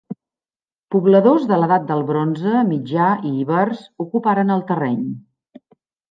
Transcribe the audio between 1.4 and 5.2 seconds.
de l'edat del bronze mitjà i ibers ocuparen el terreny.